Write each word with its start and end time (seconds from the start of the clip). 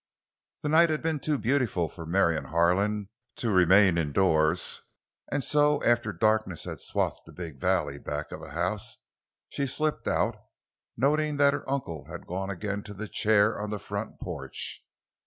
The 0.63 0.69
night 0.69 0.89
had 0.89 1.03
been 1.03 1.19
too 1.19 1.37
beautiful 1.37 1.87
for 1.87 2.07
Marion 2.07 2.45
Harlan 2.45 3.09
to 3.35 3.51
remain 3.51 3.99
indoors, 3.99 4.81
and 5.31 5.43
so, 5.43 5.83
after 5.83 6.11
darkness 6.11 6.63
had 6.63 6.81
swathed 6.81 7.21
the 7.27 7.31
big 7.31 7.59
valley 7.59 7.99
back 7.99 8.31
of 8.31 8.39
the 8.41 8.49
house, 8.49 8.97
she 9.49 9.61
had 9.61 9.69
slipped 9.69 10.07
out, 10.07 10.37
noting 10.97 11.37
that 11.37 11.53
her 11.53 11.69
uncle 11.69 12.05
had 12.09 12.25
gone 12.25 12.49
again 12.49 12.81
to 12.81 12.95
the 12.95 13.07
chair 13.07 13.61
on 13.61 13.69
the 13.69 13.77
front 13.77 14.19
porch. 14.19 14.83